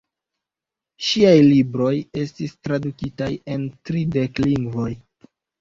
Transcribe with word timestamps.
Ŝiaj 1.07 1.33
libroj 1.49 1.91
estis 2.23 2.55
tradukitaj 2.69 3.31
en 3.57 3.71
tridek 3.91 4.43
lingvojn. 4.49 4.99